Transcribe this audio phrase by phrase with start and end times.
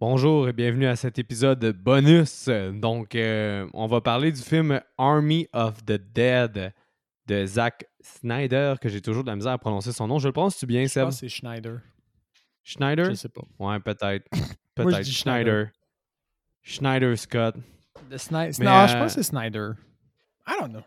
[0.00, 2.48] Bonjour et bienvenue à cet épisode bonus.
[2.72, 6.72] Donc, euh, on va parler du film Army of the Dead
[7.26, 10.18] de Zack Snyder, que j'ai toujours de la misère à prononcer son nom.
[10.18, 11.04] Je le prononce-tu bien, Je Seb?
[11.04, 11.80] pense que c'est Schneider.
[12.64, 13.10] Schneider?
[13.10, 13.42] Je sais pas.
[13.58, 14.24] Ouais, peut-être.
[14.32, 14.40] Je
[14.74, 15.04] Peut-être.
[15.04, 15.68] Schneider.
[16.62, 17.56] Schneider Scott.
[18.08, 19.72] The Mais, non, je euh, pense que c'est Snyder.
[20.48, 20.82] I don't know.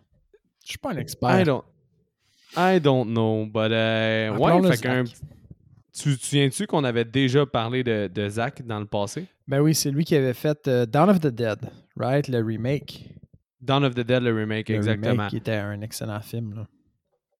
[0.66, 1.39] Je suis pas un expert.
[1.39, 1.63] I don't,
[2.57, 5.03] I don't know, but euh, ouais, fait qu'un-.
[5.95, 9.25] Tu te souviens-tu qu'on avait déjà parlé de, de Zack dans le passé?
[9.47, 11.59] Ben oui, c'est lui qui avait fait euh, Dawn of the Dead,
[11.95, 12.27] right?
[12.27, 13.09] Le remake.
[13.61, 15.11] Dawn of the Dead, le remake, Le exactement.
[15.11, 16.55] remake qui était un excellent film.
[16.55, 16.67] Là.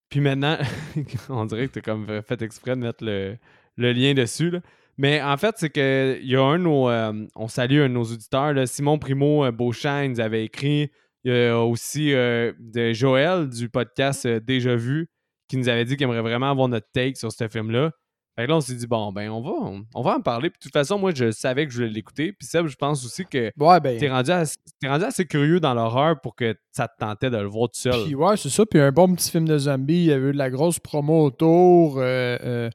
[0.10, 0.58] Puis maintenant,
[1.30, 3.38] on dirait que tu as comme fait exprès de mettre le,
[3.78, 4.52] le lien dessus.
[4.52, 4.60] là.
[5.00, 6.88] Mais en fait, c'est que il y a un de nos.
[6.90, 10.46] euh, on salue un de nos auditeurs, là, Simon Primo euh, Beauchamp, il nous avait
[10.46, 10.92] écrit.
[11.24, 15.08] Il y a aussi euh, de Joël du podcast Déjà Vu
[15.48, 17.92] qui nous avait dit qu'il aimerait vraiment avoir notre take sur ce film-là.
[18.36, 20.50] Fait que là, on s'est dit, bon, ben, on va, on, va en parler.
[20.50, 22.34] Puis de toute façon, moi, je savais que je voulais l'écouter.
[22.34, 24.00] Puis Seb, je pense aussi que Ouais, ben.
[24.00, 27.70] t'es rendu, rendu assez curieux dans l'horreur pour que ça te tentait de le voir
[27.70, 28.06] tout seul.
[28.06, 28.66] Puis ouais, c'est ça.
[28.66, 29.94] Puis un bon petit film de zombies.
[29.94, 32.00] Il y avait eu de la grosse promo autour.
[32.00, 32.70] euh, euh,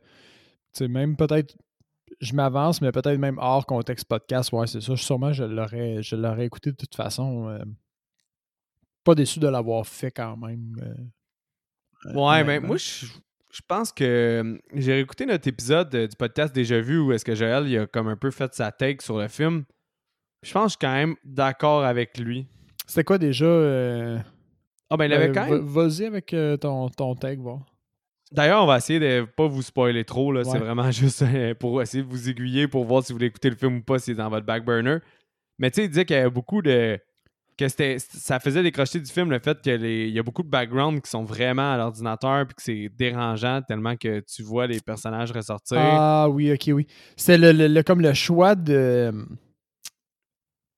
[0.72, 1.56] tu sais, même peut-être.
[2.20, 4.52] Je m'avance, mais peut-être même hors contexte podcast.
[4.52, 4.96] Ouais, c'est ça.
[4.96, 7.48] Sûrement, je l'aurais, je l'aurais écouté de toute façon.
[7.48, 7.58] euh,
[9.04, 10.74] pas déçu de l'avoir fait quand même.
[12.14, 13.06] Ouais, mais moi, je,
[13.58, 17.24] je pense que euh, j'ai réécouté notre épisode euh, du podcast Déjà Vu où est-ce
[17.24, 19.64] que Joël il a comme un peu fait sa take sur le film.
[20.44, 22.46] Je pense que je suis quand même d'accord avec lui.
[22.86, 24.18] C'était quoi déjà euh,
[24.88, 25.58] Ah, ben, il avait euh, quand même.
[25.58, 27.60] Vas-y avec euh, ton, ton tag, voir.
[28.32, 30.32] D'ailleurs, on va essayer de pas vous spoiler trop.
[30.32, 30.44] là.
[30.44, 31.24] C'est vraiment juste
[31.58, 33.98] pour essayer de vous aiguiller pour voir si vous voulez écouter le film ou pas,
[33.98, 34.98] s'il est dans votre back burner.
[35.58, 36.98] Mais tu sais, il disait qu'il y avait beaucoup de.
[37.58, 41.00] Que c'était ça faisait décrocher du film le fait qu'il y a beaucoup de backgrounds
[41.02, 45.32] qui sont vraiment à l'ordinateur puis que c'est dérangeant tellement que tu vois les personnages
[45.32, 45.76] ressortir.
[45.80, 46.86] Ah oui, ok, oui.
[47.16, 49.12] C'était le, le- le- comme le choix de.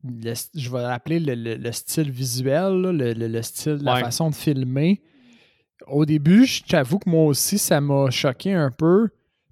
[0.04, 3.94] le- je vais l'appeler le, le- le style visuel, là, le, le- le style, la
[3.94, 4.00] Ouais.
[4.00, 5.02] façon de filmer.
[5.86, 9.08] Au début, je t'avoue que moi aussi, ça m'a choqué un peu.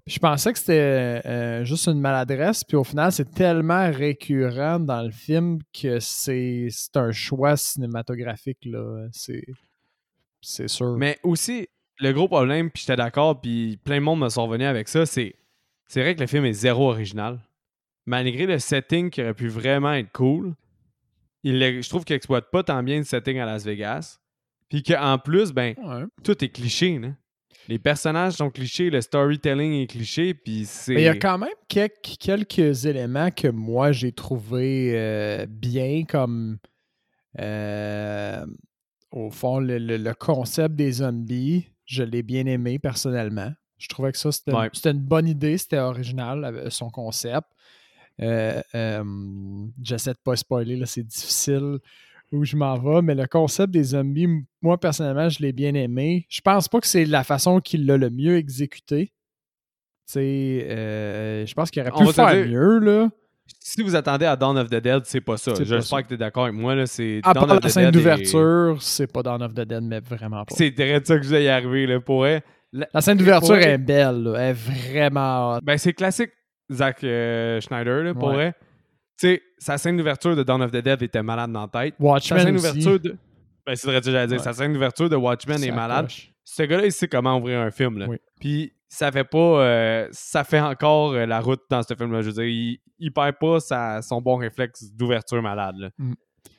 [0.09, 5.03] Je pensais que c'était euh, juste une maladresse, puis au final, c'est tellement récurrent dans
[5.03, 8.65] le film que c'est un choix cinématographique.
[8.65, 9.07] là.
[10.41, 10.97] C'est sûr.
[10.97, 11.67] Mais aussi,
[11.99, 15.05] le gros problème, puis j'étais d'accord, puis plein de monde me sont revenus avec ça,
[15.05, 15.35] c'est
[15.87, 17.39] c'est vrai que le film est zéro original.
[18.05, 20.53] Malgré le setting qui aurait pu vraiment être cool,
[21.43, 24.19] il, je trouve qu'il exploite pas tant bien le setting à Las Vegas.
[24.69, 26.03] Puis qu'en plus, ben, Ouais.
[26.23, 26.97] tout est cliché.
[26.99, 27.09] là.
[27.69, 30.95] Les personnages sont clichés, le storytelling est cliché, puis c'est.
[30.95, 36.03] Mais il y a quand même quelques, quelques éléments que moi j'ai trouvé euh, bien,
[36.03, 36.57] comme
[37.39, 38.45] euh,
[39.11, 41.67] au fond le, le- le concept des zombies.
[41.85, 43.51] Je l'ai bien aimé personnellement.
[43.77, 44.69] Je trouvais que ça c'était Ouais.
[44.85, 47.47] une bonne idée, c'était original avec son concept.
[48.21, 49.03] Euh, euh,
[49.81, 51.77] J'essaie de pas spoiler, là, c'est difficile
[52.31, 54.27] où je m'en vais, mais le concept des zombies,
[54.61, 56.25] moi personnellement, je l'ai bien aimé.
[56.29, 59.11] Je pense pas que c'est la façon qu'il l'a le mieux exécuté.
[60.15, 63.09] Euh, je pense qu'il aurait pu faire dire- mieux, là.
[63.59, 65.53] Si vous attendez à Dawn of the Dead, c'est pas ça.
[65.63, 66.75] J'espère que tu es d'accord avec moi.
[66.75, 69.83] Là, c'est À Dawn part of la scène d'ouverture, c'est pas Dawn of the Dead,
[69.83, 70.53] mais vraiment pas.
[70.55, 71.87] C'est direct ça que je voulais y arriver.
[71.87, 72.25] Là, pour.
[72.25, 74.33] La- La scène d'ouverture est belle, là.
[74.39, 75.57] Elle est vraiment.
[75.63, 76.29] Ben, c'est classique
[76.71, 78.53] Zack euh, Schneider, là, pour Ouais.
[79.19, 81.95] Tu sais, sa scène d'ouverture de Dawn of the Dead était malade dans la tête.
[81.97, 83.17] Sa Watchmen scène d'ouverture de.
[83.65, 84.37] Ben, c'est vrai que j'allais dire.
[84.37, 84.43] Ouais.
[84.43, 86.05] Sa scène d'ouverture de Watchmen est malade.
[86.05, 86.31] coche.
[86.45, 87.99] Ce gars-là, il sait comment ouvrir un film.
[87.99, 88.07] Là.
[88.07, 88.17] Oui.
[88.39, 89.37] Puis, ça fait pas.
[89.37, 92.21] euh, ça fait encore euh, la route dans ce film-là.
[92.21, 95.75] Je veux dire, il, il perd pas sa- son bon réflexe d'ouverture malade.
[95.77, 95.89] Là.
[95.97, 96.13] Mm.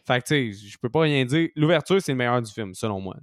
[0.06, 1.48] Fait que, tu sais, je peux pas rien dire.
[1.56, 3.16] L'ouverture, c'est le meilleur du film, selon moi.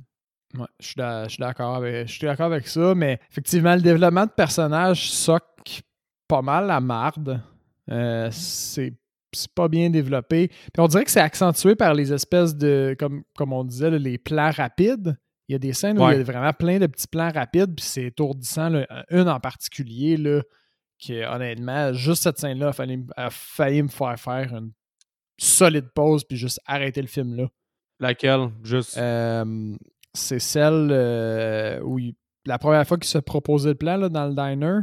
[0.57, 4.31] Ouais, je suis d'accord avec, je suis d'accord avec ça, mais effectivement, le développement de
[4.31, 5.81] personnages soque
[6.27, 7.41] pas mal la marde.
[7.91, 8.93] Euh, c'est
[9.37, 10.47] c'est pas bien développé.
[10.49, 13.97] Puis on dirait que c'est accentué par les espèces de, comme, comme on disait, là,
[13.97, 15.15] les plans rapides.
[15.49, 17.73] Il y a des scènes où il y a vraiment plein de petits plans rapides,
[17.75, 18.67] puis c'est étourdissant.
[18.69, 18.85] là.
[19.09, 20.41] Une en particulier, là,
[20.99, 24.71] qui honnêtement, juste cette scène-là a a failli me faire faire une
[25.39, 27.47] solide pause, puis juste arrêter le film là.
[27.99, 28.49] Laquelle?
[28.63, 28.97] Juste.
[28.97, 29.75] Euh,
[30.13, 32.15] c'est celle euh, où il-
[32.45, 34.79] la première fois qu'il se proposait le plan là, dans le diner,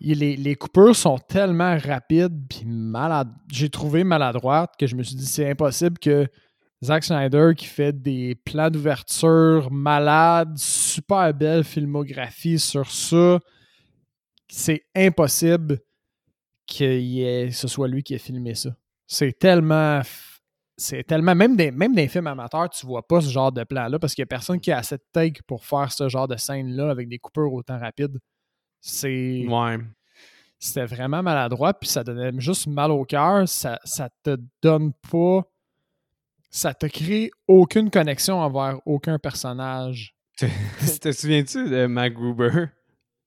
[0.00, 3.28] les, les coupures sont tellement rapides puis malade.
[3.50, 6.26] J'ai trouvé maladroite que je me suis dit c'est impossible que
[6.84, 13.38] Zack Snyder qui fait des plans d'ouverture malades, super belle filmographie sur ça,
[14.48, 15.78] c'est impossible
[16.66, 18.70] que ce soit lui qui ait filmé ça.
[19.06, 20.02] C'est tellement
[20.76, 21.34] c'est tellement.
[21.34, 24.22] Même des, même les films amateurs, tu vois pas ce genre de plan-là parce qu'il
[24.22, 27.08] n'y a personne qui a assez de take pour faire ce genre de scène-là avec
[27.08, 28.18] des coupures autant rapides.
[28.84, 29.46] C'est.
[29.48, 29.78] Ouais.
[30.58, 33.48] c'était vraiment maladroit, puis ça donnait juste mal au cœur.
[33.48, 35.44] Ça, ça te donne pas.
[36.50, 40.14] Ça te crée aucune connexion envers aucun personnage.
[40.36, 42.66] te souviens-tu de MacGruber?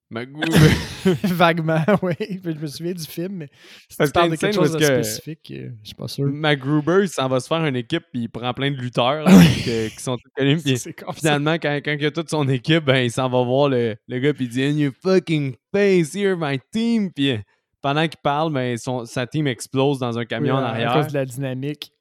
[0.09, 0.69] MacGruber.
[1.23, 2.13] Vaguement, oui.
[2.43, 3.49] Je me souviens du film, mais
[3.89, 6.25] si tu parles de quelque chose de spécifique, euh, je suis pas sûr.
[6.25, 9.25] MacGruber, il s'en va se faire une équipe, puis il prend plein de lutteurs
[9.63, 10.61] qui sont connus.
[10.61, 10.77] Puis
[11.15, 14.19] finalement, quand, quand, il a toute son équipe, ben, il s'en va voir le, le
[14.19, 17.11] gars, puis il dit In your fucking face, you're my team.
[17.11, 17.37] Puis euh,
[17.81, 20.91] pendant qu'il parle, ben, son, sa team explose dans un camion en arrière.
[20.91, 21.91] À cause de la dynamique.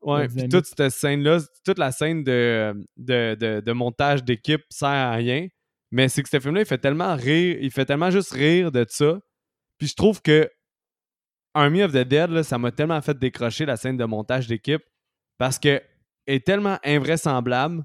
[0.00, 4.88] Ouais, puis toute cette scène-là, toute la scène de, de, de, de montage d'équipe sert
[4.88, 5.46] à rien.
[5.92, 8.84] Mais c'est que ce film-là, il fait tellement rire, il fait tellement juste rire de
[8.88, 9.20] ça.
[9.78, 10.50] Puis je trouve que
[11.54, 14.82] Army of the Dead, là, ça m'a tellement fait décrocher la scène de montage d'équipe
[15.38, 15.82] parce que
[16.26, 17.84] est tellement invraisemblable.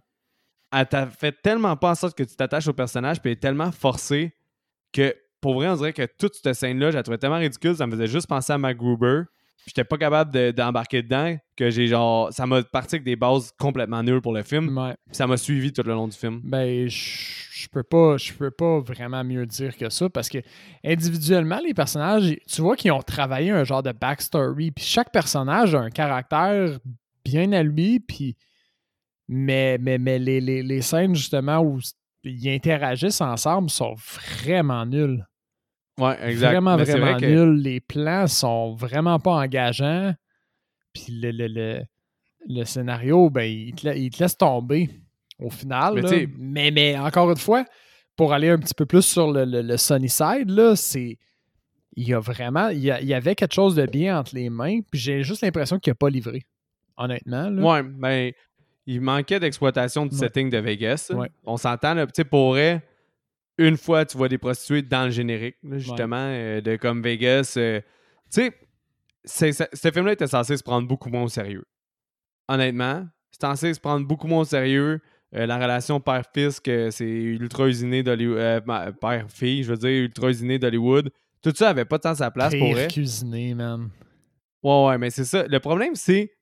[0.71, 3.41] Elle t'a fait tellement pas en sorte que tu t'attaches au personnage, puis elle est
[3.41, 4.33] tellement forcée
[4.93, 7.87] que pour vrai, on dirait que toute cette scène-là, je la trouvais tellement ridicule, ça
[7.87, 9.23] me faisait juste penser à MacGruber
[9.65, 12.31] j'étais pas capable d'embarquer dedans, que j'ai genre.
[12.31, 14.95] Ça m'a parti avec des bases complètement nulles pour le film.
[15.11, 16.41] Ça m'a suivi tout le long du film.
[16.43, 20.39] Ben, je peux pas, je peux pas vraiment mieux dire que ça parce que
[20.85, 24.71] individuellement, les personnages, tu vois qu'ils ont travaillé un genre de backstory.
[24.71, 26.79] Puis chaque personnage a un caractère
[27.25, 27.99] bien à lui.
[27.99, 28.35] Puis.
[29.29, 31.79] Mais, mais, mais les, les, les scènes justement où
[32.23, 35.27] ils interagissent ensemble sont vraiment nulles.
[35.97, 36.51] Ouais, exact.
[36.51, 37.61] Vraiment, vraiment nul.
[37.61, 40.13] Les plans sont vraiment pas engageants.
[40.93, 41.81] Puis le, le,
[42.47, 44.89] le, scénario, ben, il te, il te, laisse tomber
[45.39, 46.01] au final.
[46.37, 47.65] Mais, mais, encore une fois,
[48.15, 51.17] pour aller un petit peu plus sur le, le, sunny side, là, c'est.
[51.95, 52.69] Il y a vraiment.
[52.69, 54.81] Il y, a, il y, avait quelque chose de bien entre les mains.
[54.91, 56.43] Puis j'ai juste l'impression qu'il n'a pas livré.
[56.95, 57.49] Honnêtement.
[57.49, 57.61] Là.
[57.61, 58.31] Ouais, ben.
[58.89, 61.11] Il manquait d'exploitation du setting de Vegas.
[61.45, 62.81] On s'entend, tu sais, pourrait
[63.57, 67.55] une fois, tu vois des prostituées dans le générique, justement, euh, de comme Vegas.
[67.57, 67.81] Euh,
[68.31, 68.51] tu
[69.25, 71.65] sais, ce film-là était censé se prendre beaucoup moins au sérieux.
[72.47, 75.01] Honnêtement, c'est censé se prendre beaucoup moins au sérieux.
[75.35, 78.63] Euh, la relation père-fils, que c'est ultra usiné d'Hollywood.
[79.01, 81.09] père-fille, je veux dire, ultra usiné d'Hollywood.
[81.41, 82.87] Tout ça avait pas tant sa place pour elle.
[82.87, 83.89] cuisiné, man.
[84.63, 85.45] Ouais, ouais, mais c'est ça.
[85.47, 86.33] Le problème, c'est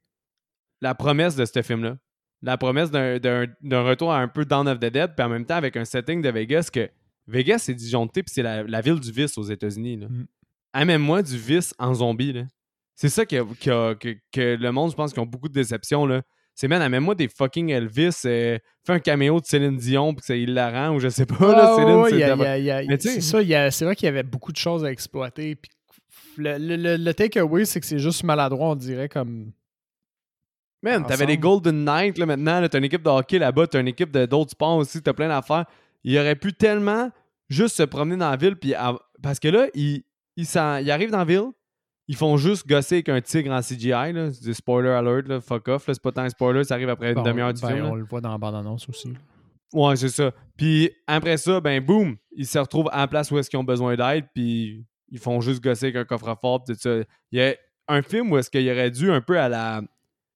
[0.81, 1.97] la promesse de ce film-là.
[2.41, 5.55] La promesse d'un retour à un peu Dawn of the Dead, puis en même temps
[5.55, 6.89] avec un setting de Vegas que
[7.27, 9.97] Vegas, c'est disjoncté, puis c'est la, ville du vice aux États-Unis.
[9.97, 10.25] Mm.
[10.73, 12.43] Amène-moi du vice en zombie.
[12.95, 16.05] C'est ça que, que, le monde, je pense, qui ont beaucoup de déceptions.
[16.05, 16.21] Là.
[16.53, 20.39] C'est, man, amène-moi des fucking Elvis, euh, fais un caméo de Céline Dion, puis c'est
[20.39, 21.51] hilarant, ou je sais pas.
[21.51, 25.55] là, Céline, c'est ça, c'est vrai qu'il y avait beaucoup de choses à exploiter.
[25.55, 25.71] Puis
[26.37, 29.51] le, le, le takeaway, c'est que c'est juste maladroit, on dirait, comme.
[30.81, 33.87] Man, t'avais les Golden Knights là, maintenant, t'as une équipe de hockey là-bas, t'as une
[33.87, 35.65] équipe d'autres sports aussi, t'as plein d'affaires
[36.05, 37.09] il aurait pu tellement
[37.49, 38.55] juste se promener dans la ville.
[38.55, 38.73] Puis
[39.21, 40.03] Parce que là, il,
[40.37, 41.51] il, arrive dans la ville,
[42.07, 44.13] ils font juste gosser avec un tigre en CGI.
[44.13, 44.31] Là.
[44.31, 45.83] C'est spoiler alert, là, fuck off.
[45.87, 47.85] C'est pas tant un spoiler, ça arrive après une demi-heure du ben, film.
[47.87, 49.13] On le voit dans la bande-annonce aussi.
[49.73, 50.31] Ouais, c'est ça.
[50.55, 53.95] Puis après ça, ben boum, ils se retrouvent en place où est-ce qu'ils ont besoin
[53.95, 56.97] d'aide, puis ils font juste gosser avec un coffre-fort, tout ça.
[57.31, 57.55] Il y a
[57.87, 59.81] un film où est-ce qu'il aurait dû un peu à la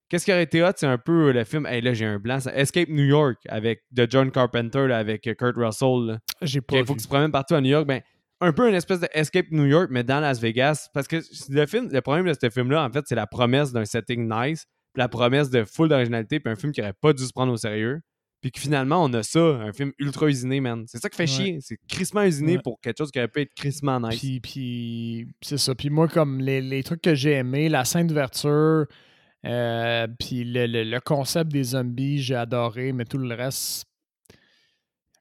[0.10, 1.68] Qu'est-ce qui aurait été hot, c'est un peu le film.
[1.68, 2.40] Hey, là, j'ai un blanc.
[2.54, 6.20] Escape New York avec de John Carpenter avec Kurt Russell.
[6.42, 6.78] J'ai pas.
[6.78, 7.86] Il faut que tu te promènes partout à New York.
[7.86, 8.02] Ben,
[8.42, 10.90] un peu une espèce de Escape New York, mais dans Las Vegas.
[10.94, 11.18] Parce que
[11.50, 14.66] le film, le problème de ce film-là, en fait, c'est la promesse d'un setting nice,
[14.94, 17.54] puis la promesse de full d'originalité, puis un film qui aurait pas dû se prendre
[17.54, 18.02] au sérieux.
[18.42, 20.86] Puis que finalement, on a ça, un film ultra usiné, man.
[20.88, 21.58] C'est ça qui fait chier.
[21.60, 24.18] C'est crissement usiné pour quelque chose qui aurait pu être crissement nice.
[24.18, 25.76] Puis, puis c'est ça.
[25.76, 28.86] Puis moi, comme les, les trucs que j'ai aimés, la scène d'ouverture,
[29.46, 33.86] euh, puis le, concept des zombies, j'ai adoré, mais tout le reste.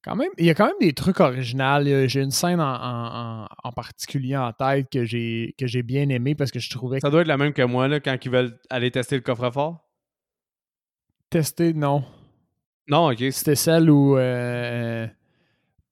[0.02, 2.06] Quand même, il y a quand même des trucs originaux.
[2.06, 6.58] J'ai une scène en, particulier en tête que j'ai que j'ai bien aimé parce que
[6.58, 7.00] je trouvais.
[7.00, 9.84] Ça doit être la même que moi là, quand ils veulent aller tester le coffre-fort.
[11.30, 12.04] Tester, non.
[12.88, 13.18] Non, ok.
[13.32, 14.16] C'était celle où.
[14.16, 15.06] Euh,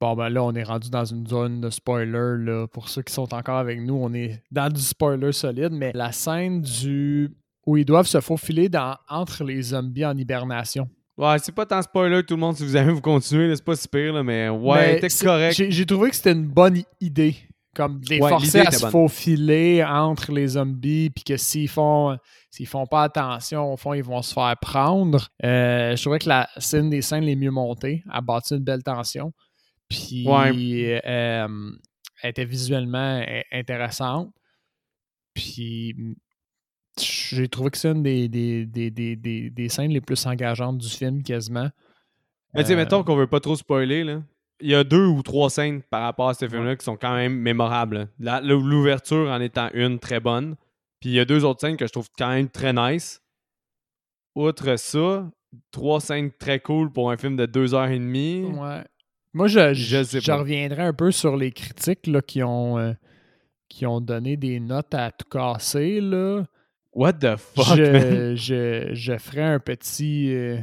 [0.01, 2.43] bon, ben là, on est rendu dans une zone de spoiler.
[2.45, 2.67] Là.
[2.69, 5.73] Pour ceux qui sont encore avec nous, on est dans du spoiler solide.
[5.73, 10.89] Mais la scène du où ils doivent se faufiler dans, entre les zombies en hibernation.
[11.19, 13.75] Ouais, c'est pas tant spoiler tout le monde si vous avez vous continuer, c'est pas
[13.75, 15.55] si pire, mais ouais, c'est correct.
[15.69, 17.35] J'ai trouvé que c'était une bonne idée.
[17.75, 22.17] Comme de les forcer à se faufiler entre les zombies, puis que s'ils font
[22.51, 25.29] s'ils font pas attention, au fond, ils vont se faire prendre.
[25.45, 28.83] Euh, je trouvais que la scène des scènes les mieux montées a bâti une belle
[28.83, 29.35] tension.
[29.91, 34.33] Puis euh, elle était visuellement intéressante.
[35.35, 35.95] Puis
[37.01, 41.69] j'ai trouvé que c'est une des, des, scènes les plus engageantes du film, quasiment.
[42.55, 44.23] Mais tu sais, mettons euh, qu'on veut pas trop spoiler, là.
[44.61, 47.15] il y a deux ou trois scènes par rapport à ce film-là qui sont quand
[47.15, 48.09] même mémorables.
[48.19, 50.57] L'ouverture en étant une très bonne.
[51.01, 53.21] Puis il y a deux autres scènes que je trouve quand même très nice.
[54.35, 55.31] Outre ça,
[55.71, 58.45] trois scènes très cool pour un film de deux heures et demie.
[58.45, 58.83] Ouais.
[59.35, 62.95] Moi, je, je, reviendrai un peu sur les critiques là, qui, ont, euh,
[63.69, 66.01] qui ont donné des notes à tout casser.
[66.01, 66.45] Là.
[66.97, 70.59] What the fuck, je, Je, je ferai un petit, euh,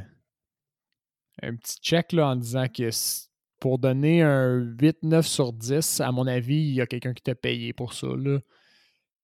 [1.44, 2.90] un petit check là, en disant que
[3.60, 7.36] pour donner un 8-9 sur 10, à mon avis, il y a quelqu'un qui t'a
[7.36, 8.08] payé pour ça.
[8.18, 8.40] Là.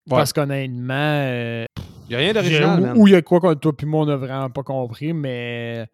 [0.08, 0.94] Parce qu'honnêtement.
[0.94, 1.66] Euh,
[2.06, 2.94] il n'y a rien d'original.
[2.96, 5.88] Ou il y a quoi que toi puis moi, on n'a vraiment pas compris, mais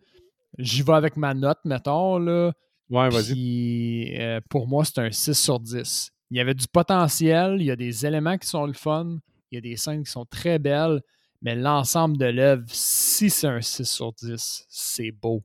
[0.57, 2.17] j'y vais avec ma note, mettons.
[2.17, 2.51] Là.
[2.89, 4.17] Ouais, vas-y.
[4.19, 6.11] Euh, pour moi, c'est un 6 sur 10.
[6.31, 9.19] Il y avait du potentiel, il y a des éléments qui sont le fun,
[9.55, 11.01] il y a des scènes qui sont très belles,
[11.41, 15.43] mais l'ensemble de l'œuvre, si c'est un 6 sur 10, c'est beau.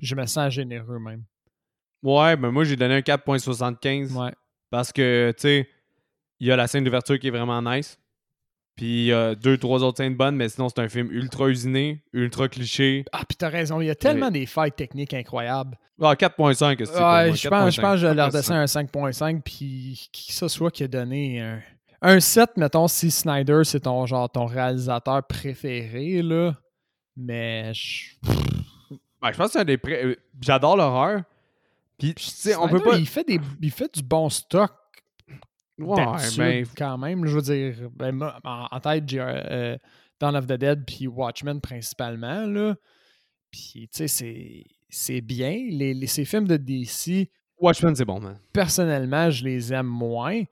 [0.00, 1.24] Je me sens généreux même.
[2.02, 4.12] Ouais, ben moi j'ai donné un 4.75.
[4.12, 4.32] Ouais.
[4.70, 5.68] Parce que, tu sais,
[6.40, 7.98] il y a la scène d'ouverture qui est vraiment nice.
[8.76, 11.48] Puis il y a deux, trois autres scènes bonnes, mais sinon c'est un film ultra
[11.48, 13.06] usiné, ultra cliché.
[13.10, 15.78] Ah, puis t'as raison, il y a tellement des fights techniques incroyables.
[15.98, 20.08] Ah, 4.5, c'est Ouais, je pense, je pense que je leur descends un 5.5, puis
[20.12, 21.62] qui que ce soit qui a donné un,
[22.02, 26.54] un 7, mettons, si Snyder c'est ton genre ton réalisateur préféré, là.
[27.16, 28.14] Mais je.
[29.22, 29.78] Ben, je pense que c'est un des.
[29.78, 30.04] Pré...
[30.04, 31.22] Euh, j'adore l'horreur.
[31.98, 32.98] Puis, tu sais, on peut pas.
[32.98, 33.40] Il fait, des...
[33.62, 34.70] il fait du bon stock
[35.78, 36.04] Ouais,
[36.38, 36.62] mais...
[36.62, 39.76] Ben, quand même, je veux dire, ben, en, tête, j'ai euh,
[40.18, 42.76] Dawn of the Dead puis Watchmen principalement, là.
[43.50, 45.66] Puis, tu sais, c'est bien.
[45.70, 47.30] Les, ces films de DC...
[47.58, 48.38] Watchmen, c'est bon, man.
[48.52, 50.42] Personnellement, je les aime moins,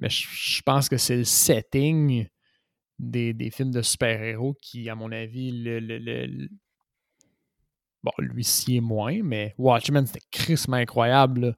[0.00, 2.26] mais je, pense que c'est le setting
[2.98, 6.48] des, des films de super-héros qui, à mon avis, le,
[8.02, 11.54] Bon, lui-ci est moins, mais Watchmen, c'était crissement incroyable,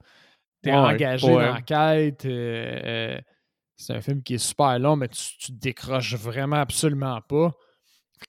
[0.62, 2.25] T'es engagé dans la quête.
[2.25, 3.20] Euh, euh,
[3.76, 7.52] c'est un film qui est super long, mais tu, tu te décroches vraiment absolument pas.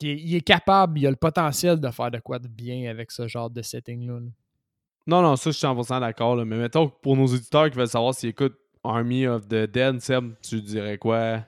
[0.02, 3.28] Il, est capable, il a le potentiel de faire de quoi de bien avec ce
[3.28, 4.20] genre de setting-là.
[5.06, 6.36] Non, non, ça, je suis 100% d'accord.
[6.38, 10.02] Mais mettons que pour nos auditeurs qui veulent savoir s'ils écoutent Army of the Dead,
[10.02, 11.40] Seb, tu dirais quoi?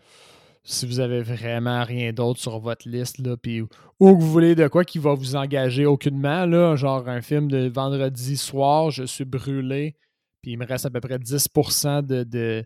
[0.63, 4.56] Si vous avez vraiment rien d'autre sur votre liste, là, puis ou que vous voulez
[4.56, 9.04] de quoi qui va vous engager aucunement, là, genre un film de vendredi soir, je
[9.04, 9.96] suis brûlé,
[10.42, 12.65] puis il me reste à peu près 10% de,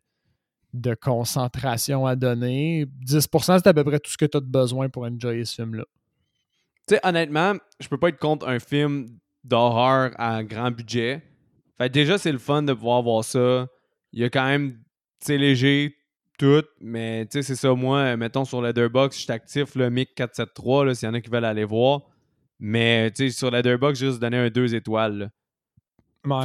[0.73, 2.85] de, concentration à donner.
[3.05, 5.85] 10%, c'est à peu près tout ce que tu as besoin pour enjoyer ce film-là.
[6.87, 9.07] Tu sais, honnêtement, je peux pas être contre un film
[9.43, 11.21] d'horreur à grand budget.
[11.77, 13.67] Fait déjà, c'est le fun de pouvoir voir ça.
[14.13, 14.79] Il y a quand même,
[15.23, 15.95] tu léger,
[16.37, 17.73] tout, mais tu sais, c'est ça.
[17.73, 21.29] Moi, mettons sur Letterboxd, je suis actif, le MIC 473, s'il y en a qui
[21.29, 22.01] veulent aller voir.
[22.59, 25.31] Mais tu sais, sur Letterboxd, j'ai juste donné un 2 étoiles.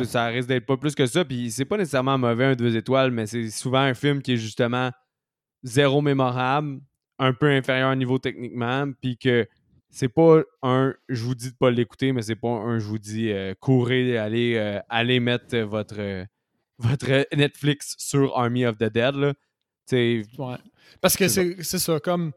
[0.04, 1.24] Ça risque d'être pas plus que ça.
[1.24, 4.36] Puis c'est pas nécessairement mauvais un deux étoiles, mais c'est souvent un film qui est
[4.36, 4.90] justement
[5.62, 6.80] zéro mémorable,
[7.18, 9.46] un peu inférieur au niveau techniquement, puis que
[9.90, 12.98] c'est pas un je vous dis de pas l'écouter, mais c'est pas un je vous
[12.98, 16.24] dis euh, courez, allez, euh, allez mettre votre, euh,
[16.78, 19.14] votre Netflix sur Army of the Dead.
[19.14, 19.32] Là.
[19.92, 20.56] Ouais.
[21.00, 22.32] Parce que c'est ça, comme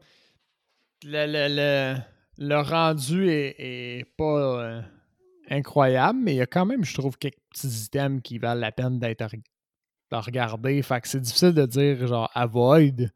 [1.04, 1.96] le, le,
[2.38, 4.82] le, rendu est, est pas
[5.50, 8.72] incroyable, mais il y a quand même, je trouve, quelques petits items qui valent la
[8.72, 9.26] peine d'être
[10.10, 10.82] regardés.
[10.82, 13.10] Fait que c'est difficile de dire genre avoid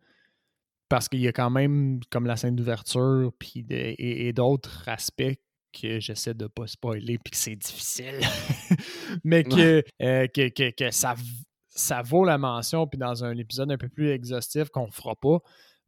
[0.89, 5.39] parce qu'il y a quand même comme la scène d'ouverture puis et, d'autres aspects
[5.73, 8.21] que j'essaie de pas spoiler puis que c'est difficile.
[9.25, 11.15] mais que, euh, que, que, ça,
[11.69, 15.39] ça vaut la mention puis dans un épisode un peu plus exhaustif qu'on fera pas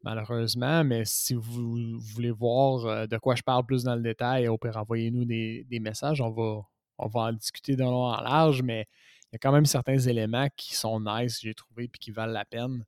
[0.05, 0.85] malheureusement.
[0.85, 4.59] Mais si vous, voulez voir euh, de quoi je parle plus dans le détail, au
[4.59, 6.21] pire, envoyez-nous des, messages.
[6.21, 6.63] On va,
[6.99, 8.87] on va en discuter de long en large, mais
[9.33, 12.33] il y a quand même certains éléments qui sont nice, j'ai trouvé, puis qui valent
[12.33, 12.85] la peine.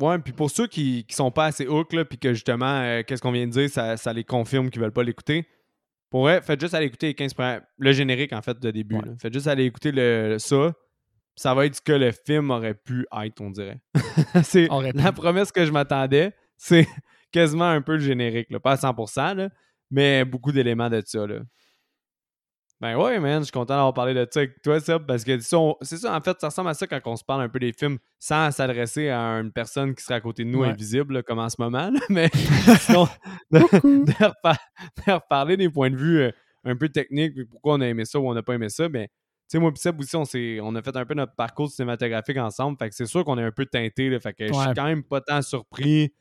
[0.00, 3.22] Ouais, puis pour ceux qui, qui sont pas assez hook, puis que justement, euh, qu'est-ce
[3.22, 5.46] qu'on vient de dire, ça, les confirme qu'ils veulent pas l'écouter.
[6.10, 7.34] Pour vrai, faites juste aller écouter les 15
[7.78, 8.98] le générique en fait de début.
[9.20, 10.72] Faites juste aller écouter le, ça.
[11.34, 13.80] Ça va être ce que le film aurait pu être, on dirait.
[14.42, 16.32] c'est la promesse que je m'attendais.
[16.56, 16.86] C'est
[17.30, 18.58] quasiment un peu le générique, là.
[18.58, 19.50] pas à 100%,
[19.90, 21.26] mais beaucoup d'éléments de ça.
[21.26, 21.40] Là.
[22.80, 25.38] Ben ouais, man, je suis content d'avoir parlé de ça avec toi, Seb, parce que
[25.38, 27.72] c'est ça, en fait, ça ressemble à ça quand on se parle un peu des
[27.72, 31.48] films sans s'adresser à une personne qui serait à côté de nous, invisible, comme en
[31.48, 32.28] ce moment, mais
[32.80, 33.08] sinon,
[33.50, 33.60] de,
[35.10, 36.30] reparler des points de vue euh,
[36.64, 38.90] un peu techniques, puis pourquoi on a aimé ça ou on n'a pas aimé ça,
[38.90, 39.12] ben, tu
[39.48, 40.24] sais, moi et Seb aussi, on,
[40.66, 43.44] on a fait un peu notre parcours cinématographique ensemble, fait que c'est sûr qu'on est
[43.44, 46.12] un peu teinté, là, fait que je suis quand même pas tant surpris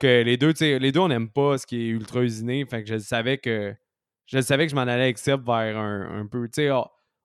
[0.00, 2.64] que les deux, les deux, on n'aime pas ce qui est ultra usiné.
[2.66, 3.74] Fait que je savais que
[4.26, 6.46] je savais que je m'en allais avec Seb vers un, peu.
[6.48, 6.70] Tu sais,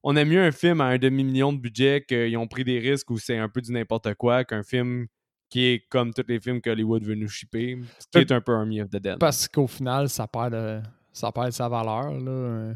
[0.04, 3.10] on aime mieux un film à un demi-million de budget qu'ils ont pris des risques
[3.12, 5.08] ou c'est un peu du n'importe quoi qu'un film
[5.50, 8.40] qui est comme tous les films qu'Hollywood veut nous shipper, ce qui Euh, est un
[8.42, 9.18] peu Army of the Dead.
[9.20, 12.12] Parce qu'au final, ça perd, de- ça perd sa valeur.
[12.12, 12.32] Là.
[12.32, 12.74] euh.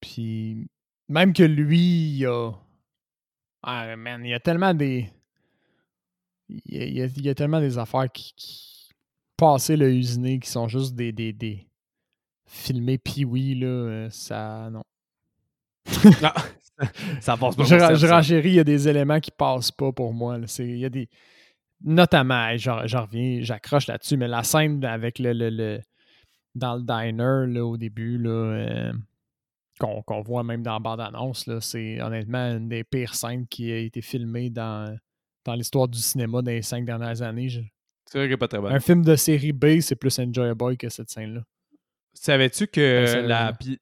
[0.00, 0.66] Puis
[1.08, 2.52] même que lui, il a.
[3.62, 5.10] Ah, man, il y a tellement des.
[6.48, 8.32] Il y a, il y tellement des affaires qui.
[8.36, 8.88] qui
[9.36, 11.12] passaient le usiné qui sont juste des.
[11.12, 11.66] des, des
[12.98, 13.66] puis oui, là.
[13.66, 14.68] euh, Ça.
[14.72, 14.82] Non.
[16.22, 16.34] Ah,
[17.20, 20.12] ça passe pas Je, je renchéris, il y a des éléments qui passent pas pour
[20.12, 20.38] moi.
[20.58, 21.08] Il y a des.
[21.82, 25.32] Notamment, j'en reviens, j'accroche là-dessus, mais la scène avec le.
[25.32, 25.80] le- le-
[26.54, 28.92] dans le diner là, au début, là, euh,
[29.80, 34.00] qu'on voit même dans la bande-annonce, c'est honnêtement une des pires scènes qui a été
[34.02, 34.96] filmée dans,
[35.44, 37.48] dans l'histoire du cinéma les cinq dernières années.
[38.06, 38.72] C'est vrai est pas très bonne.
[38.72, 41.40] Un film de série B, c'est plus enjoyable que cette scène-là.
[42.14, 43.78] Savais-tu que ça, la, pi-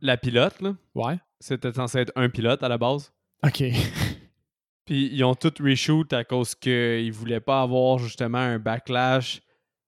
[0.00, 1.16] la pilote, là, Ouais.
[1.40, 3.12] c'était censé être un pilote à la base?
[3.44, 3.62] OK.
[4.84, 9.40] Puis ils ont tout reshoot à cause qu'ils voulaient pas avoir justement un backlash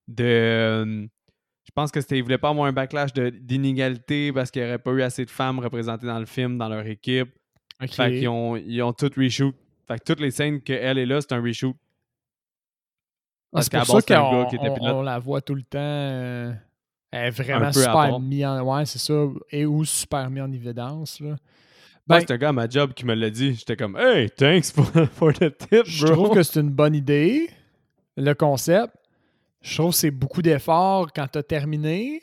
[0.09, 0.25] de.
[0.25, 1.07] euh,
[1.65, 2.19] je pense que c'était.
[2.19, 5.25] Ils voulaient pas avoir un backlash de- d'inégalité parce qu'il n'y aurait pas eu assez
[5.25, 7.29] de femmes représentées dans le film, dans leur équipe.
[7.81, 7.91] OK.
[7.93, 9.55] Fait qu'ils ont, ils ont tout reshoot.
[9.87, 11.77] Fait que toutes les scènes qu'elle est là, c'est un reshoot.
[13.55, 14.47] Ah, c'est pour ça qu'on
[14.81, 15.79] on la voit tout le temps.
[15.79, 16.53] euh,
[17.11, 18.63] elle est vraiment super mis en.
[18.63, 19.15] Ouais, c'est ça.
[19.51, 21.21] Et ou super mis en évidence.
[21.21, 21.37] Là.
[22.07, 23.55] Ben, c'est un gars à ma job qui me l'a dit.
[23.55, 27.51] J'étais comme, hey, thanks for, for the tip, je trouve que c'est une bonne idée,
[28.17, 28.95] le concept.
[29.61, 32.23] Je trouve que c'est beaucoup d'efforts quand t'as terminé.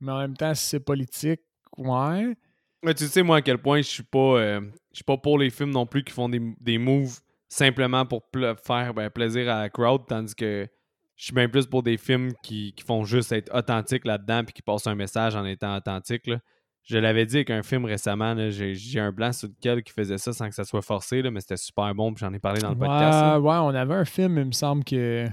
[0.00, 1.40] Mais en même temps, si c'est politique,
[1.78, 2.36] ouais.
[2.82, 5.38] Mais tu sais, moi, à quel point je suis pas, euh, je suis pas pour
[5.38, 8.22] les films non plus qui font des, des moves simplement pour
[8.66, 10.68] faire ben, plaisir à la crowd, tandis que
[11.16, 14.52] je suis bien plus pour des films qui, qui font juste être authentiques là-dedans puis
[14.52, 16.26] qui passent un message en étant authentiques.
[16.26, 16.38] là.
[16.84, 20.34] Je l'avais dit avec un film récemment, j'ai un blanc sur lequel qui faisait ça
[20.34, 22.70] sans que ça soit forcé, là, mais c'était super bon, puis j'en ai parlé dans
[22.70, 23.40] le podcast.
[23.40, 25.26] ouais, on avait un film, il me semble que.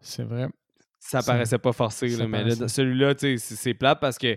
[0.00, 0.48] C'est vrai.
[0.98, 2.68] Ça paraissait pas forcé, là, mais paraissait.
[2.68, 4.36] celui-là, c'est plate parce que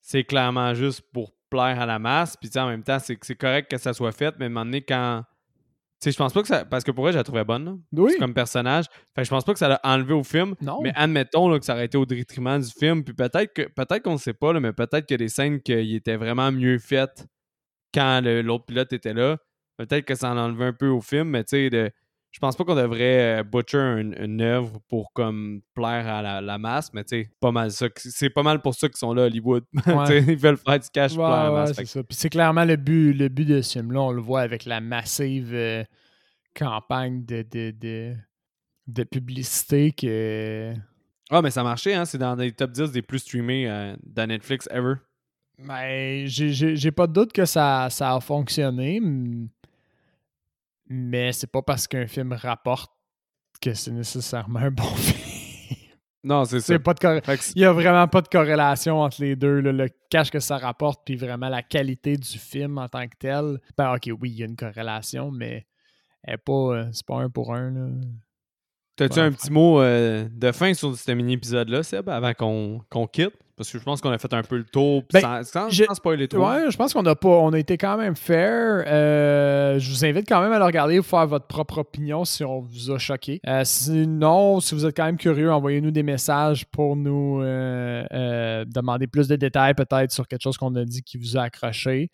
[0.00, 2.36] c'est clairement juste pour plaire à la masse.
[2.36, 4.82] Puis en même temps, c'est correct que ça soit fait, mais à un moment donné,
[4.82, 5.24] quand.
[5.98, 6.64] Sais, je pense pas que ça.
[6.66, 8.12] Parce que pour vrai, je la trouvais bonne, là, Oui.
[8.18, 8.84] comme personnage.
[9.14, 10.54] Fait que je pense pas que ça l'a enlevé au film.
[10.60, 10.80] Non.
[10.82, 13.02] Mais admettons là, que ça aurait été au détriment du film.
[13.02, 15.28] Puis peut-être que peut-être qu'on ne sait pas, là, mais peut-être qu'il y a des
[15.30, 17.26] scènes qui étaient vraiment mieux faites
[17.94, 19.38] quand l'autre pilote était là.
[19.78, 21.90] Peut-être que ça en enlevait un peu au film, mais tu sais, de-
[22.36, 26.42] je pense pas qu'on devrait euh, butcher une, une œuvre pour comme plaire à la,
[26.42, 27.86] la masse, mais tu sais, pas mal ça.
[27.96, 29.64] C'est pas mal pour ça qu'ils sont là, Hollywood.
[29.72, 31.72] Tu sais, ils veulent faire du cash pour plaire à la masse.
[31.74, 32.02] c'est.
[32.02, 34.02] Puis c'est clairement le but, le but de ce film-là.
[34.02, 35.82] On le voit avec la massive euh,
[36.54, 38.14] campagne de, de, de,
[38.86, 40.74] de publicité que.
[41.30, 42.04] Ah, mais ça a marché, hein?
[42.04, 44.96] C'est dans les top 10 des plus streamés euh, de Netflix ever.
[45.58, 49.00] Ben, j'ai- pas de doute que ça, ça a fonctionné,
[50.88, 52.92] mais c'est pas parce qu'un film rapporte
[53.60, 55.36] que c'est nécessairement un bon film.
[56.24, 56.76] Non, c'est ça.
[56.80, 60.30] Pas de Il y a vraiment pas de corrélation entre les deux, là, le cash
[60.30, 63.60] que ça rapporte puis vraiment la qualité du film en tant que tel.
[63.78, 65.68] Ben ok, oui, il y a une corrélation, mais
[66.44, 67.70] pas, euh, c'est pas un pour un.
[67.70, 67.88] Là.
[68.96, 73.34] T'as-tu un petit mot euh, de fin sur ce mini-épisode-là, Seb, avant qu'on quitte?
[73.56, 75.84] Parce que je pense qu'on a fait un peu le tour, Ben, sans, sans, je-
[75.84, 76.28] sans spoiler.
[76.34, 78.84] Ouais, je pense qu'on a pas, on a été quand même fair.
[78.86, 82.44] Euh, je vous invite quand même à le regarder pour faire votre propre opinion si
[82.44, 83.40] on vous a choqué.
[83.46, 89.28] Euh, sinon, si vous êtes quand même curieux, envoyez-nous des messages pour nous demander plus
[89.28, 92.10] de détails peut-être sur quelque chose qu'on a dit qui vous a accroché.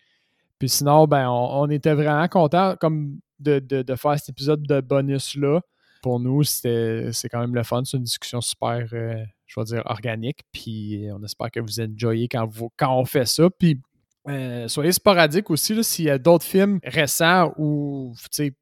[0.58, 4.62] Puis sinon, ben, on, on était vraiment content comme de, de- de faire cet épisode
[4.62, 5.60] de bonus-là.
[6.02, 7.82] Pour nous, c'est quand même le fun.
[7.84, 10.40] C'est une discussion super, euh, je vais dire, organique.
[10.52, 13.48] Puis on espère que vous enjoyez quand, vous, quand on fait ça.
[13.48, 13.80] Puis
[14.28, 18.14] euh, soyez sporadiques aussi s'il y a d'autres films récents ou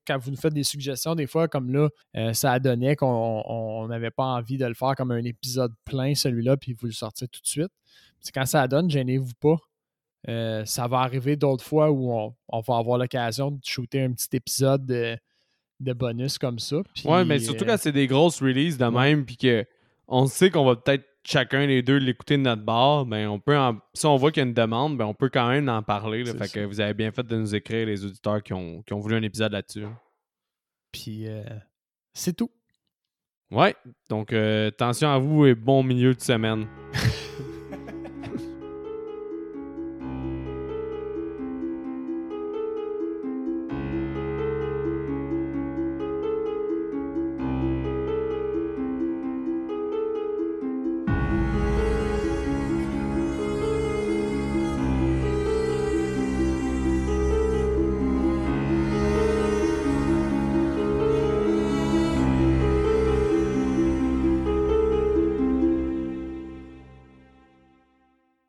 [0.06, 3.86] quand vous nous faites des suggestions, des fois, comme là, euh, ça donnait qu'on on
[3.88, 7.28] n'avait pas envie de le faire comme un épisode plein, celui-là, puis vous le sortez
[7.28, 7.72] tout de suite.
[8.20, 9.56] C'est quand ça donne, gênez-vous pas.
[10.28, 14.12] Euh, ça va arriver d'autres fois où on, on va avoir l'occasion de shooter un
[14.12, 15.18] petit épisode
[15.80, 16.76] de, bonus comme ça.
[16.94, 19.64] puis, Ouais, mais surtout euh, quand c'est des grosses releases de même, puis que
[20.08, 23.56] on sait qu'on va peut-être chacun les deux l'écouter de notre bar, ben on peut
[23.56, 25.82] en- si on voit qu'il y a une demande, ben on peut quand même en
[25.82, 26.24] parler.
[26.24, 26.32] là.
[26.32, 26.48] Fait ça.
[26.48, 29.16] que vous avez bien fait de nous écrire les auditeurs qui ont, qui ont voulu
[29.16, 29.84] un épisode là-dessus.
[30.92, 31.42] Puis euh,
[32.14, 32.50] c'est tout.
[33.50, 33.74] Ouais,
[34.08, 36.66] donc euh, attention à vous et bon milieu de semaine.